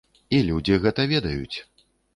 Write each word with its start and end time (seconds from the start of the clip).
І 0.37 0.39
людзі 0.47 0.79
гэта 0.87 1.07
ведаюць. 1.15 1.57